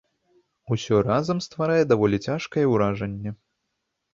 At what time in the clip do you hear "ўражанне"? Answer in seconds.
2.73-3.39